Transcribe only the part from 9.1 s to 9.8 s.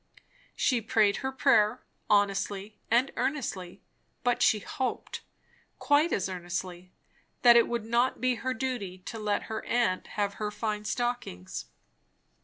let her